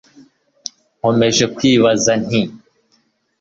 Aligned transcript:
Nkomeje 0.97 1.43
kwibaza 1.55 2.11
nti 2.23 2.41